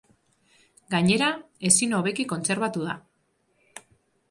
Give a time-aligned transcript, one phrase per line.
[0.93, 1.27] Gainera,
[1.69, 2.99] ezin hobeki kontserbatu da.